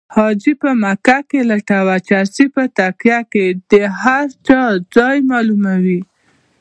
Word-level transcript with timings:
حاجي 0.15 0.53
په 0.61 0.69
مکه 0.83 1.17
کې 1.29 1.39
لټوه 1.49 1.95
چرسي 2.07 2.45
په 2.55 2.63
تکیه 2.77 3.19
کې 3.31 3.45
د 3.71 3.73
هر 4.01 4.25
چا 4.47 4.61
ځای 4.95 5.17
معلوموي 5.29 6.01